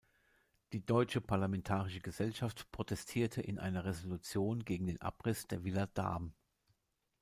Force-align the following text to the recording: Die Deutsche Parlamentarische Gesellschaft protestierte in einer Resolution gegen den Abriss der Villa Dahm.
Die 0.73 0.83
Deutsche 0.83 1.21
Parlamentarische 1.21 1.99
Gesellschaft 1.99 2.71
protestierte 2.71 3.39
in 3.43 3.59
einer 3.59 3.85
Resolution 3.85 4.65
gegen 4.65 4.87
den 4.87 4.99
Abriss 4.99 5.45
der 5.45 5.63
Villa 5.63 5.85
Dahm. 5.85 6.33